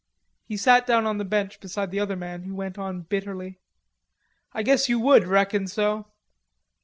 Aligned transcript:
He 0.47 0.57
sat 0.57 0.87
down 0.87 1.05
on 1.05 1.19
the 1.19 1.23
bench 1.23 1.59
beside 1.59 1.91
the 1.91 1.99
other 1.99 2.15
man 2.15 2.41
who 2.41 2.55
went 2.55 2.79
on 2.79 3.01
bitterly: 3.03 3.59
"I 4.51 4.63
guess 4.63 4.89
you 4.89 4.97
would 4.99 5.27
reckon 5.27 5.67
so.... 5.67 6.07